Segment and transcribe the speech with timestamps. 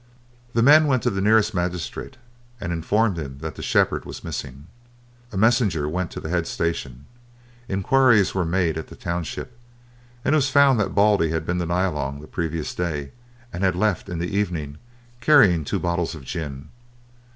[0.55, 2.17] The men went to the nearest magistrate
[2.59, 4.65] and informed him that the shepherd was missing.
[5.31, 7.05] A messenger went to the head station.
[7.69, 9.55] Enquiries were made at the township,
[10.25, 13.11] and it was found that Baldy had been to Nyalong the previous day,
[13.53, 14.79] and had left in the evening
[15.19, 16.69] carrying two bottles of gin.